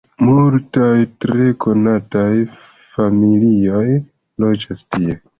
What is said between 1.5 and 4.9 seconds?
konataj familioj loĝas